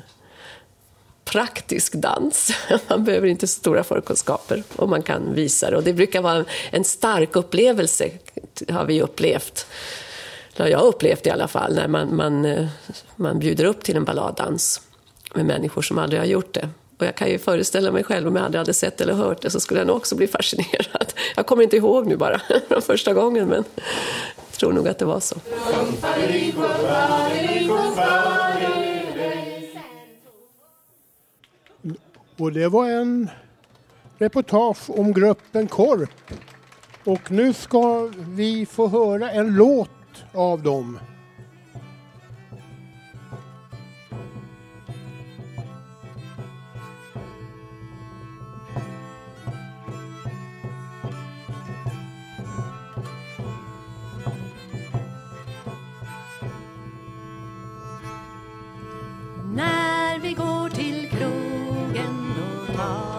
[1.25, 2.51] praktisk dans.
[2.87, 5.77] Man behöver inte så stora förkunskaper och man kan visa det.
[5.77, 8.09] Och det brukar vara en, en stark upplevelse,
[8.69, 9.67] har vi upplevt.
[10.55, 12.67] Eller jag upplevt i alla fall, när man, man, eh,
[13.15, 14.81] man bjuder upp till en balladdans
[15.33, 16.69] med människor som aldrig har gjort det.
[16.97, 19.49] Och jag kan ju föreställa mig själv, om jag aldrig hade sett eller hört det,
[19.49, 21.13] så skulle jag nog också bli fascinerad.
[21.35, 23.63] Jag kommer inte ihåg nu bara, från första gången, men
[24.35, 25.35] jag tror nog att det var så.
[32.37, 33.29] Och det var en
[34.17, 36.31] reportage om gruppen Korp.
[37.03, 39.89] Och nu ska vi få höra en låt
[40.33, 40.99] av dem.
[60.21, 63.10] Vi går till krogen och tar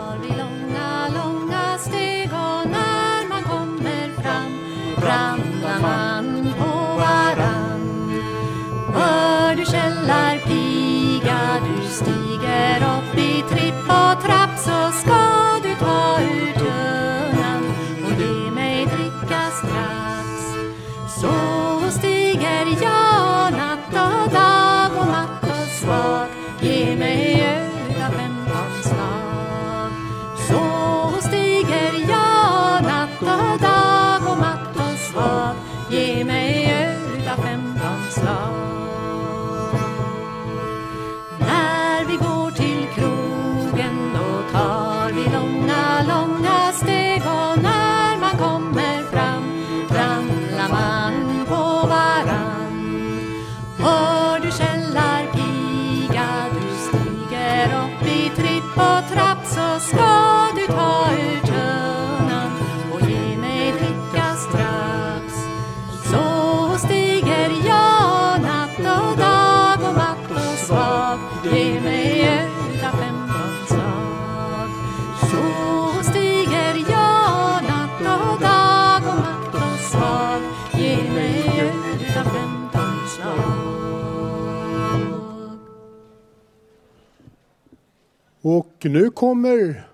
[88.42, 89.88] Och nu kommer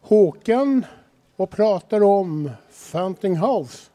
[0.00, 0.86] Håkan
[1.36, 3.90] och pratar om Fountain House.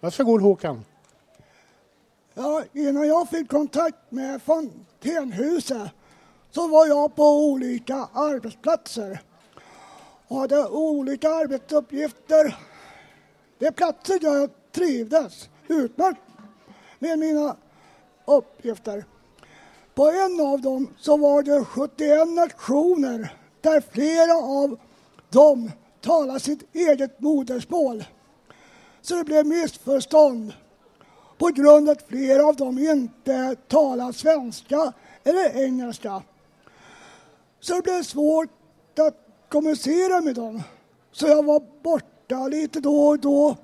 [0.00, 0.84] Varsågod Håkan.
[2.34, 5.90] Ja, innan jag fick kontakt med Fontänhuset
[6.50, 9.20] så var jag på olika arbetsplatser
[10.28, 12.56] och hade olika arbetsuppgifter.
[13.58, 16.20] Det är platser där jag trivdes utmärkt
[16.98, 17.56] med mina
[18.24, 19.04] uppgifter.
[19.94, 24.78] På en av dem så var det 71 nationer där flera av
[25.30, 25.70] dem
[26.00, 28.04] talar sitt eget modersmål.
[29.00, 30.52] Så det blev missförstånd
[31.38, 34.92] på grund av att flera av dem inte talar svenska
[35.24, 36.22] eller engelska.
[37.60, 38.48] Så det blev svårt
[38.98, 39.16] att
[39.48, 40.62] kommunicera med dem.
[41.12, 43.56] Så jag var borta lite då och då.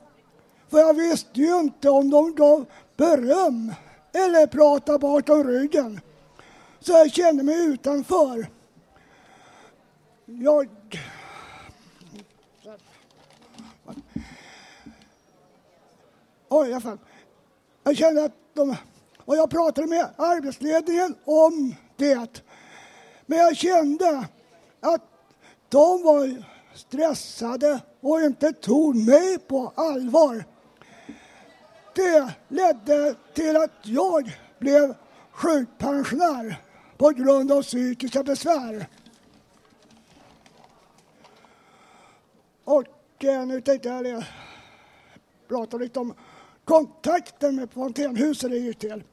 [0.71, 2.67] För jag visste ju inte om de gav
[2.97, 3.73] beröm
[4.13, 6.01] eller pratade bakom ryggen.
[6.89, 8.47] Så jag kände mig utanför.
[10.25, 10.69] Jag...
[16.49, 16.99] Oj, jag fann.
[17.85, 18.77] Jag kände att de...
[19.25, 22.43] Och jag pratade med arbetsledningen om det.
[23.27, 24.27] Men jag kände
[24.81, 25.03] att
[25.69, 30.45] de var stressade och inte tog mig på allvar.
[31.95, 34.95] Det ledde till att jag blev
[35.31, 36.68] sjukpensionär
[36.99, 38.87] på grund av psykiska besvär.
[42.65, 44.25] Och eh, nu tänkte jag
[45.49, 46.15] prata lite om
[46.65, 49.05] kontakten med Fontänhuset det gick till.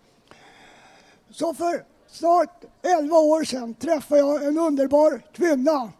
[1.30, 5.92] Så för snart 11 år sedan träffade jag en underbar kvinna.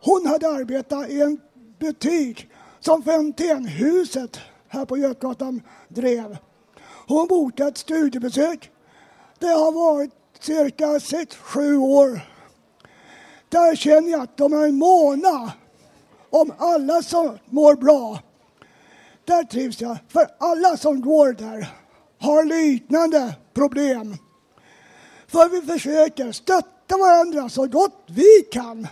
[0.00, 1.40] Hon hade arbetat i en
[1.78, 2.48] butik
[2.80, 6.36] som Fontänhuset här på Götgatan drev.
[7.08, 8.70] Hon bokade ett studiebesök.
[9.38, 12.20] Det har varit cirka 6-7 år.
[13.48, 15.52] Där känner jag att de är måna
[16.30, 18.18] om alla som mår bra.
[19.24, 21.68] Där trivs jag, för alla som går där
[22.18, 24.16] har liknande problem.
[25.26, 28.86] För vi försöker stötta varandra så gott vi kan.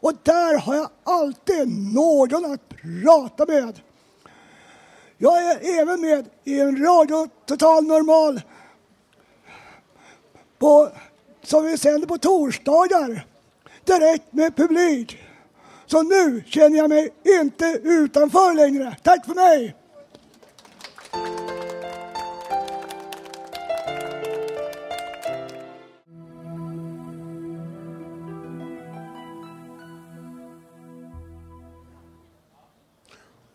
[0.00, 3.80] Och där har jag alltid någon att prata med.
[5.18, 8.40] Jag är även med i en radio Total Normal
[10.58, 10.88] på,
[11.42, 13.26] som vi sänder på torsdagar
[13.84, 15.18] direkt med publik.
[15.86, 18.96] Så nu känner jag mig inte utanför längre.
[19.02, 19.74] Tack för mig!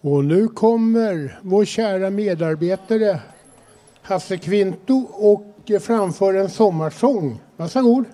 [0.01, 3.19] Och nu kommer vår kära medarbetare
[4.01, 7.41] Hasse Kvinto och framför en sommarsång.
[7.57, 8.05] Varsågod.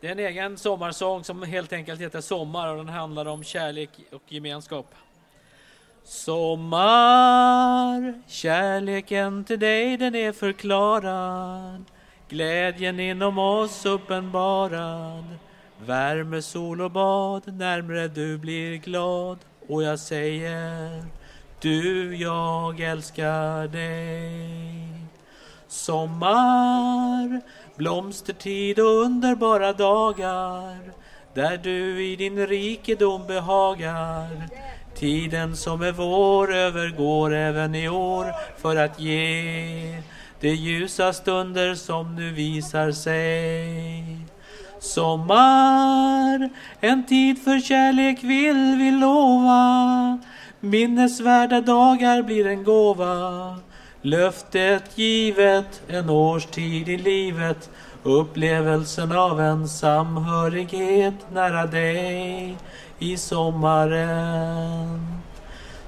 [0.00, 3.90] Det är en egen sommarsång som helt enkelt heter Sommar och den handlar om kärlek
[4.12, 4.94] och gemenskap.
[6.04, 7.42] Sommar,
[8.26, 11.84] kärleken till dig den är förklarad.
[12.28, 15.24] Glädjen inom oss uppenbarad.
[15.86, 19.38] Värme, sol och bad, närmre du blir glad.
[19.68, 21.04] Och jag säger,
[21.60, 25.03] du, jag älskar dig.
[25.74, 27.40] Sommar,
[27.76, 30.78] blomstertid och underbara dagar
[31.34, 34.48] där du i din rikedom behagar.
[34.94, 38.26] Tiden som är vår övergår även i år
[38.62, 40.02] för att ge
[40.40, 44.18] de ljusa stunder som nu visar sig.
[44.78, 46.50] Sommar,
[46.80, 50.18] en tid för kärlek vill vi lova.
[50.60, 53.56] Minnesvärda dagar blir en gåva.
[54.06, 57.70] Löftet givet, en årstid i livet.
[58.02, 62.56] Upplevelsen av en samhörighet nära dig
[62.98, 65.06] i sommaren.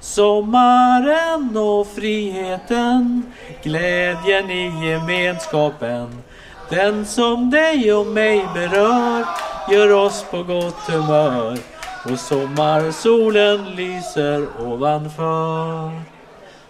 [0.01, 6.23] Sommaren och friheten, glädjen i gemenskapen.
[6.71, 9.25] Den som dig och mig berör
[9.71, 11.59] gör oss på gott humör
[12.05, 16.16] och sommarsolen lyser ovanför.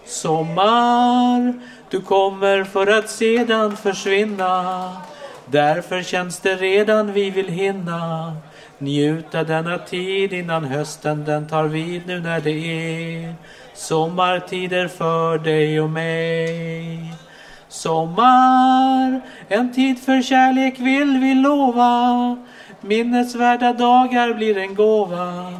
[0.07, 1.53] Sommar,
[1.89, 4.91] du kommer för att sedan försvinna.
[5.45, 8.33] Därför känns det redan vi vill hinna
[8.77, 13.35] njuta denna tid innan hösten den tar vid nu när det är
[13.73, 17.13] sommartider för dig och mig.
[17.69, 22.37] Sommar, en tid för kärlek vill vi lova.
[22.81, 25.53] Minnesvärda dagar blir en gåva.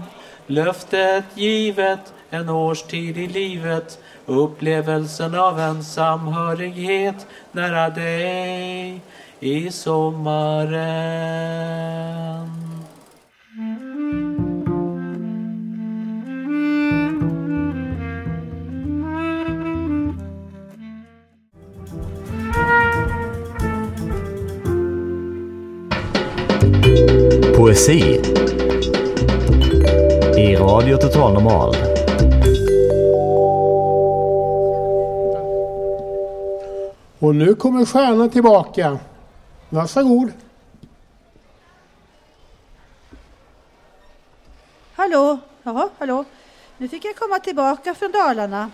[0.48, 4.00] Löftet givet, en årstid i livet.
[4.30, 9.01] Upplevelsen av en samhörighet nära dig
[9.39, 11.28] i sommaren.
[27.57, 28.21] Poesi
[30.38, 31.97] i Radio Total Normal.
[37.20, 38.99] Och nu kommer stjärnan tillbaka.
[39.70, 40.34] Varsågod.
[44.95, 45.39] Hallå?
[45.63, 46.26] Jaha, hallå?
[46.78, 48.72] Nu fick jag komma tillbaka från Dalarna.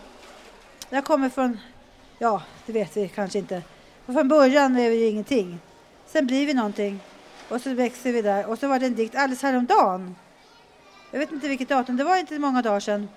[0.89, 1.59] Jag kommer från,
[2.19, 3.61] ja, det vet vi kanske inte.
[4.05, 5.59] Och från början är vi ingenting.
[6.07, 6.99] Sen blir vi någonting.
[7.49, 8.45] Och så växer vi där.
[8.45, 10.15] Och så var det en dikt alldeles häromdagen.
[11.11, 13.09] Jag vet inte vilket datum, det var inte många dagar sedan.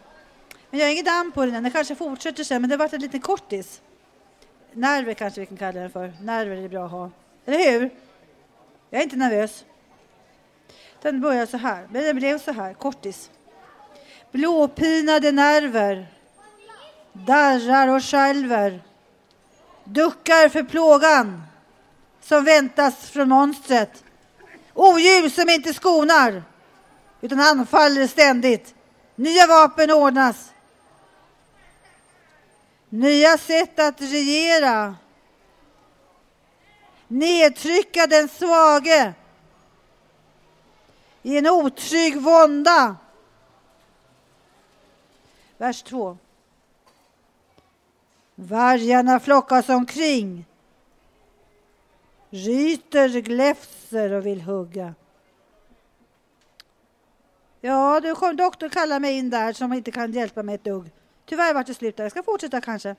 [0.71, 2.79] Men jag har inget namn på den än, den kanske fortsätter sen, men det har
[2.79, 3.81] varit en liten kortis.
[4.77, 6.13] Nerver kanske vi kan kalla den för.
[6.23, 7.11] Nerver är bra att ha.
[7.47, 7.91] Eller hur?
[8.91, 9.65] Jag är inte nervös.
[11.03, 13.31] Den börjar så här, men den blev så här, kortis.
[14.33, 16.07] Blåpinade nerver,
[17.13, 18.83] darrar och skälver,
[19.85, 21.43] duckar för plågan
[22.21, 24.05] som väntas från monstret.
[24.75, 26.43] Odjur som inte skonar,
[27.21, 28.75] utan anfaller ständigt.
[29.15, 30.53] Nya vapen ordnas.
[32.97, 34.97] Nya sätt att regera.
[37.09, 39.15] Nedtrycka den svage
[41.23, 42.97] i en otrygg vånda.
[45.57, 46.19] Vers 2.
[48.35, 50.47] Vargarna flockas omkring.
[52.31, 54.95] Ryter, gläfser och vill hugga.
[57.61, 60.91] Ja, du kom doktorn kalla mig in där som inte kan hjälpa mig ett dugg.
[61.27, 62.05] Tyvärr vart det slut där.
[62.05, 62.97] Jag ska fortsätta kanske.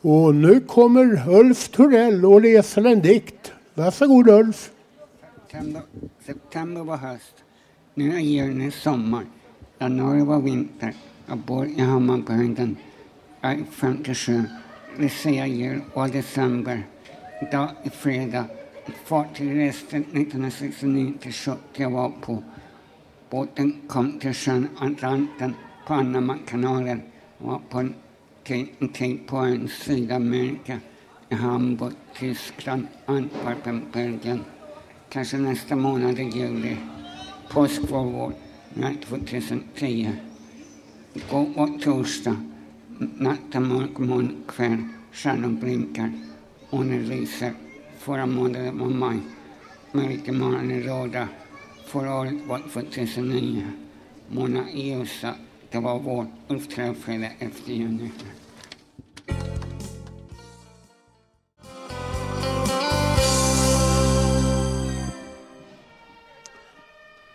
[0.00, 3.52] Och nu kommer Ulf Torell och läser en dikt.
[3.74, 4.70] Varsågod Ulf.
[5.34, 5.82] September,
[6.26, 7.34] september var höst.
[7.94, 9.24] Nu är juni sommar.
[9.78, 10.94] Januari var vinter.
[11.26, 12.76] Jag bor i Hammarbyhöjden.
[13.40, 14.44] Jag är 57.
[14.98, 16.82] Lucia jul och december.
[17.42, 18.44] Idag är fredag.
[18.86, 22.42] Ett fartyg reste 1969 till 70 jag var på.
[23.30, 25.54] Båten kom till sjön Atlanten,
[25.86, 27.02] Panamakanalen.
[27.38, 27.94] Jag var på en
[28.44, 30.80] tid, en tid på en Sydamerika.
[31.28, 34.40] I Hamburg, Tyskland, Antwerpen, Belgien.
[35.08, 36.76] Kanske nästa månad i juli.
[37.50, 38.32] Påsk var vår,
[39.08, 40.12] 2010.
[41.14, 42.36] Igår var torsdag.
[42.98, 44.88] Natten, mörk morgon kväll.
[45.12, 46.12] Stjärnor blinkar.
[46.70, 47.52] Månen lyser.
[47.98, 49.18] Förra månaden var maj.
[49.92, 51.28] Mörkermånen är råda.
[51.86, 53.62] Förra året var 2009.
[54.28, 55.34] Mona ljusa.
[55.70, 56.26] Det var vår.
[56.48, 56.78] Ulf
[57.38, 58.10] efter juni.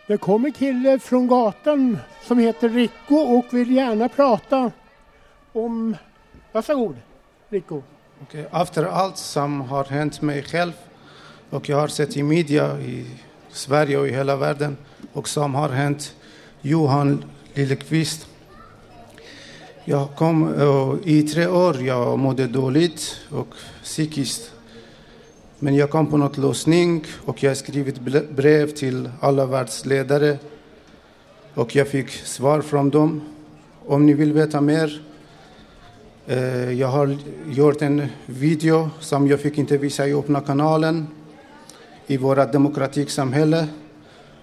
[0.07, 4.72] Det kom en kille från gatan som heter Rico och vill gärna prata
[5.54, 5.95] om...
[6.51, 6.95] Varsågod,
[7.49, 7.82] Rico.
[8.22, 8.45] Okay.
[8.51, 10.74] Efter allt som har hänt mig själv
[11.49, 13.06] och jag har sett i media i
[13.49, 14.78] Sverige och i hela världen
[15.14, 16.16] och som har hänt
[16.62, 17.24] Johan
[17.54, 18.28] Lillekvist.
[19.86, 23.47] Jag kom eh, i tre år, jag mådde dåligt och
[23.84, 24.51] psykiskt.
[25.60, 27.99] Men jag kom på något lösning och jag har skrivit
[28.30, 30.38] brev till alla världsledare
[31.54, 33.22] och jag fick svar från dem.
[33.86, 35.01] Om ni vill veta mer
[36.28, 37.17] Eh, jag har
[37.49, 41.07] gjort en video som jag fick inte visa i öppna kanalen
[42.07, 43.67] i vårt demokratiksamhälle.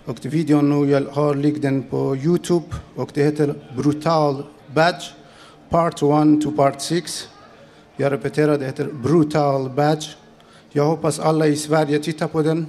[0.05, 5.05] Och videon nu jag har ligger den på Youtube och det heter Brutal Badge
[5.69, 7.29] Part 1 to Part 6.
[7.97, 10.07] Jag repeterar, det heter Brutal Badge.
[10.71, 12.67] Jag hoppas alla i Sverige tittar på den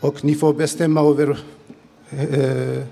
[0.00, 1.38] och ni får bestämma över
[2.10, 2.84] eh, eh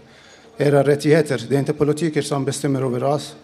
[0.57, 1.47] era rättigheter.
[1.49, 3.37] Det är inte politiker som bestämmer över oss.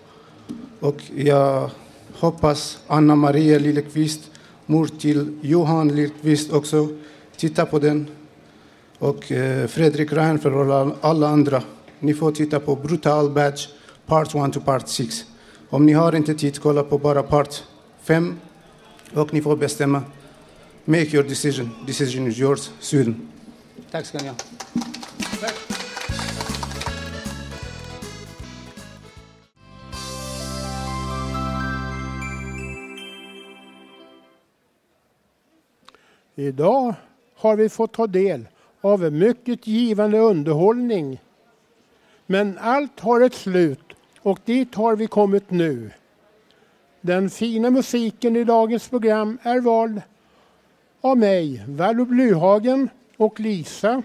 [0.80, 1.70] Och jag
[2.18, 4.20] hoppas Anna Maria Lillekvist,
[4.66, 6.88] mor till Johan Lillekvist också,
[7.36, 8.06] tittar på den.
[8.98, 11.62] Och eh, Fredrik Reinfeldt och alla- alla andra.
[12.00, 13.60] Ni får titta på Brutal Badge,
[14.06, 15.24] Part 1 to Part 6.
[15.70, 17.62] Om ni har inte tid, kolla på bara Part
[18.02, 18.38] 5
[19.14, 20.02] och ni får bestämma.
[20.84, 21.70] Make your decision.
[21.86, 22.70] Decision is yours.
[22.80, 23.28] Sweden.
[23.90, 24.34] Tack ska ni ha.
[36.34, 36.94] Idag
[37.36, 38.48] har vi fått ta del
[38.80, 41.20] av mycket givande underhållning.
[42.26, 45.90] Men allt har ett slut och dit har vi kommit nu.
[47.00, 50.02] Den fina musiken i dagens program är vald
[51.00, 54.02] av mig, Vallo Blyhagen och Lisa.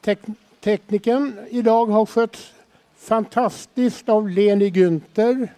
[0.00, 2.52] Tek- tekniken idag har skötts
[2.96, 5.48] fantastiskt av Leni Günther.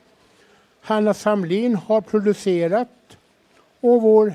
[0.81, 3.17] Hanna Samlin har producerat
[3.81, 4.35] och vår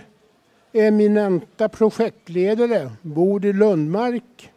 [0.73, 4.51] eminenta projektledare Bodil Lundmark.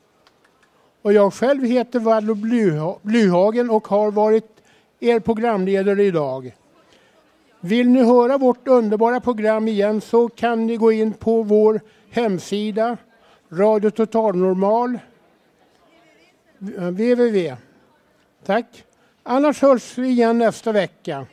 [1.03, 2.35] Och jag själv heter Vallo
[3.03, 4.51] Blyhagen och har varit
[5.01, 6.55] er programledare idag.
[7.61, 12.97] Vill ni höra vårt underbara program igen så kan ni gå in på vår hemsida
[13.51, 14.99] Radio Total Normal
[16.59, 17.47] www.
[17.47, 17.57] Eh,
[18.47, 18.85] Tack.
[19.23, 21.27] Annars hörs vi igen nästa vecka.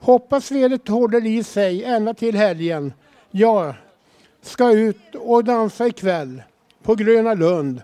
[0.00, 2.92] Hoppas vädret håller i sig ända till helgen.
[3.30, 3.74] Jag
[4.42, 6.42] ska ut och dansa ikväll
[6.82, 7.82] på Gröna Lund.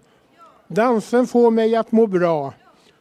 [0.69, 2.55] Dansen får mig att må bra.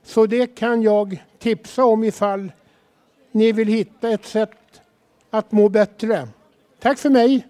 [0.03, 2.51] Så det kan jag tipsa om ifall
[3.31, 4.81] ni vill hitta ett sätt
[5.29, 6.27] att må bättre.
[6.79, 7.47] Tack för mig!